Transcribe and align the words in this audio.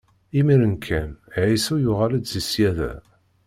Imiren 0.39 0.75
kan, 0.85 1.09
Ɛisu 1.43 1.75
yuɣal-d 1.83 2.25
si 2.31 2.41
ṣṣyada. 2.45 2.91